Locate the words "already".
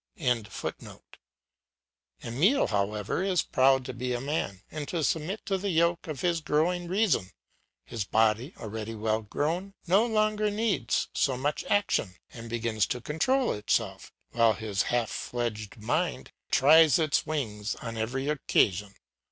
8.57-8.95